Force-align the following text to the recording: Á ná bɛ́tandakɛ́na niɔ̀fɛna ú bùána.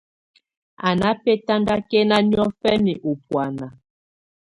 Á 0.87 0.89
ná 0.99 1.09
bɛ́tandakɛ́na 1.23 2.17
niɔ̀fɛna 2.29 2.93
ú 3.09 3.11
bùána. 3.25 3.67